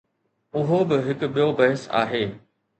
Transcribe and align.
اهو 0.57 0.79
به 0.89 0.97
هڪ 1.07 1.19
ٻيو 1.33 1.49
بحث 1.59 1.81
آهي. 2.01 2.25